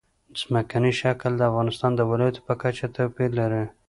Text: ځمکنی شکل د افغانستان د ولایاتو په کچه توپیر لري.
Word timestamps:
ځمکنی 0.41 0.91
شکل 1.01 1.31
د 1.37 1.41
افغانستان 1.51 1.91
د 1.95 2.01
ولایاتو 2.09 2.45
په 2.47 2.53
کچه 2.61 2.85
توپیر 2.95 3.29
لري. 3.39 3.63